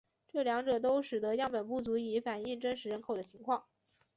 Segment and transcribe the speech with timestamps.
[0.27, 3.65] 这两者都使得样本不足以反映真实人口的情况。